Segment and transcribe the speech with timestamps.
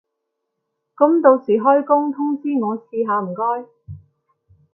[0.95, 3.69] 噉到時開工通知我試下唔該